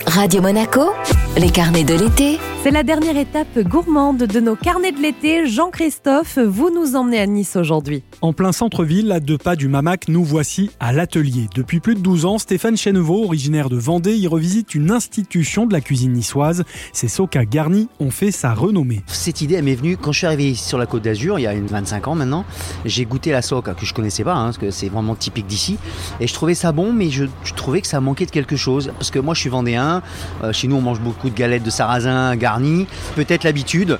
[0.00, 0.94] Radio Monaco,
[1.36, 2.38] les carnets de l'été.
[2.62, 5.48] C'est la dernière étape gourmande de nos carnets de l'été.
[5.48, 8.04] Jean-Christophe, vous nous emmenez à Nice aujourd'hui.
[8.20, 11.48] En plein centre-ville, à deux pas du Mamac, nous voici à l'atelier.
[11.56, 15.72] Depuis plus de 12 ans, Stéphane Chenevaux, originaire de Vendée, y revisite une institution de
[15.72, 16.62] la cuisine niçoise.
[16.92, 19.02] Ses soca garnis ont fait sa renommée.
[19.08, 21.54] Cette idée, m'est venue quand je suis arrivé sur la Côte d'Azur, il y a
[21.54, 22.44] 25 ans maintenant.
[22.84, 25.78] J'ai goûté la soca que je connaissais pas, hein, parce que c'est vraiment typique d'ici.
[26.20, 28.92] Et je trouvais ça bon, mais je, je, trouvais que ça manquait de quelque chose.
[28.98, 30.02] Parce que moi, je suis vendéen.
[30.44, 32.86] Euh, chez nous, on mange beaucoup de galettes de sarrasin garnies.
[33.14, 33.98] Peut-être l'habitude.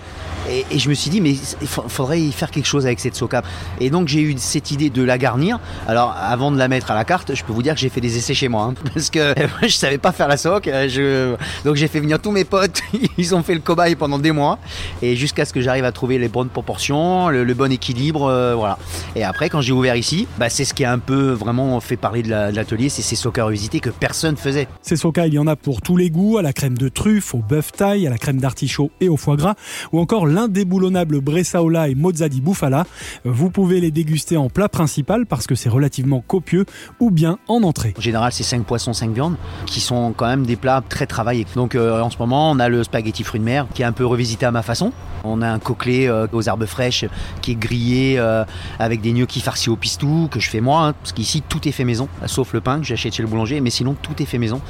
[0.53, 3.43] Et, je me suis dit, mais il faudrait y faire quelque chose avec cette soca.
[3.81, 5.59] Et donc j'ai eu cette idée de la garnir.
[5.89, 8.01] Alors avant de la mettre à la carte, je peux vous dire que j'ai fait
[8.01, 8.65] des essais chez moi.
[8.65, 10.89] Hein, parce que je savais pas faire la soca.
[10.89, 11.35] Je...
[11.65, 12.83] Donc j'ai fait venir tous mes potes.
[13.19, 14.59] Ils ont fait le cobaye pendant des mois.
[15.01, 18.25] Et jusqu'à ce que j'arrive à trouver les bonnes proportions, le, bon équilibre.
[18.25, 18.79] Euh, voilà.
[19.17, 21.97] Et après, quand j'ai ouvert ici, bah, c'est ce qui a un peu vraiment fait
[21.97, 22.89] parler de l'atelier.
[22.89, 24.69] c'est ces soca revisités que personne faisait.
[24.83, 26.39] Ces soca, il y en a pour tous les goûts.
[26.39, 29.37] À la crème de truffe, au bœuf taille, à la crème d'artichaut et au foie
[29.37, 29.55] gras.
[29.93, 32.85] Ou encore l'indéboulonnable Bressaola et Mozza di Bufala.
[33.25, 36.65] Vous pouvez les déguster en plat principal parce que c'est relativement copieux
[36.99, 37.95] ou bien en entrée.
[37.97, 41.47] En général, c'est 5 poissons, 5 viandes qui sont quand même des plats très travaillés.
[41.55, 43.93] Donc euh, en ce moment, on a le spaghetti fruits de mer qui est un
[43.93, 44.93] peu revisité à ma façon.
[45.25, 47.05] On a un coquelet euh, aux herbes fraîches
[47.41, 48.45] qui est grillé euh,
[48.81, 51.73] avec des gnocchis farcis au pistou que je fais moi hein, parce qu'ici tout est
[51.73, 54.39] fait maison sauf le pain que j'achète chez le boulanger mais sinon tout est fait
[54.39, 54.61] maison.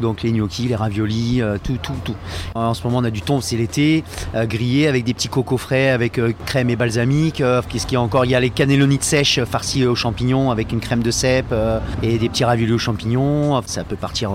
[0.00, 2.14] Donc les gnocchis, les raviolis, tout tout tout.
[2.54, 5.90] En ce moment, on a du thon, c'est l'été, grillé avec des petits cocos frais
[5.90, 7.42] avec euh, crème et balsamique.
[7.68, 8.24] Qu'est-ce qu'il y a encore?
[8.24, 11.54] Il y a les cannellonites sèches farcies aux champignons avec une crème de cèpe
[12.02, 13.62] et des petits raviolis aux champignons.
[13.66, 14.32] Ça peut partir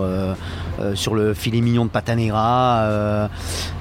[0.96, 3.28] sur le filet mignon de pâte à negra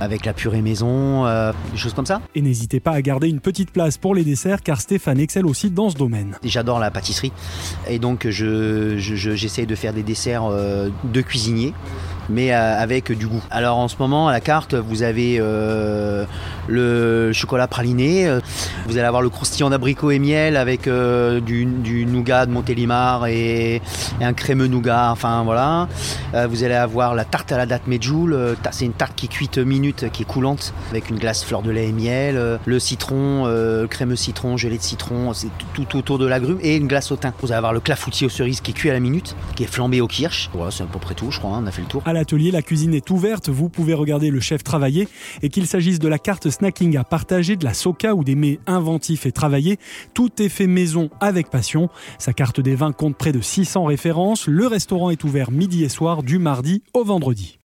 [0.01, 1.25] avec la purée maison,
[1.73, 2.21] des choses comme ça.
[2.35, 5.71] Et n'hésitez pas à garder une petite place pour les desserts car Stéphane excelle aussi
[5.71, 6.37] dans ce domaine.
[6.43, 7.33] J'adore la pâtisserie
[7.89, 11.73] et donc je, j'essaye de faire des desserts de cuisinier
[12.31, 13.43] mais avec du goût.
[13.51, 16.25] Alors en ce moment à la carte vous avez euh,
[16.69, 18.29] le chocolat praliné,
[18.87, 21.67] vous allez avoir le croustillant d'abricot et miel avec euh, du,
[22.07, 23.83] nougat de Montélimar et,
[24.21, 25.89] un crémeux nougat, enfin voilà.
[26.35, 29.59] Euh, vous allez avoir la tarte à la date Medjool, c'est une tarte qui cuite
[29.59, 33.87] minutes, qui est coulante avec une glace fleur de lait et miel, le citron, le
[33.89, 37.33] crémeux citron, gelée de citron, c'est tout, autour de l'agrume et une glace au thym.
[37.41, 39.67] Vous allez avoir le clafoutis aux cerises qui est cuit à la minute, qui est
[39.67, 40.51] flambé au kirsch.
[40.53, 42.03] Voilà, c'est à peu près tout, je crois, hein, on a fait le tour.
[42.21, 45.09] L'atelier, la cuisine est ouverte, vous pouvez regarder le chef travailler
[45.41, 48.61] et qu'il s'agisse de la carte snacking à partager, de la soca ou des mets
[48.67, 49.79] inventifs et travaillés,
[50.13, 51.89] tout est fait maison avec passion.
[52.19, 54.47] Sa carte des vins compte près de 600 références.
[54.49, 57.59] Le restaurant est ouvert midi et soir du mardi au vendredi.